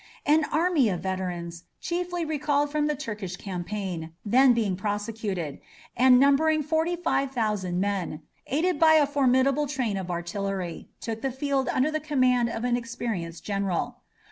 [0.25, 5.59] An army of veterans, chiefly recalled from the Turkish campaign (then being prosecuted),
[5.95, 11.31] and numbering forty five thousand men, aided by a formidable train of artillery, took the
[11.31, 13.97] field under the command of an experienced general.